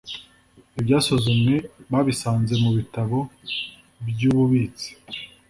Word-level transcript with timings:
ibyasuzumwe 0.79 1.55
babisanze 1.91 2.53
mu 2.63 2.69
bitabo 2.77 3.19
by 4.07 4.21
ububitsi 4.29 4.89